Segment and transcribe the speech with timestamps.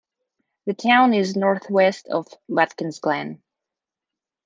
[0.65, 3.43] The town is northwest of Watkins Glen.